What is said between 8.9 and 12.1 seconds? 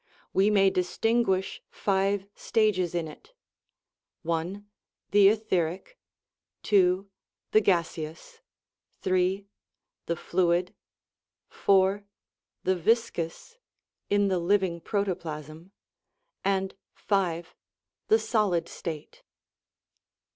(3) the fluid, (4)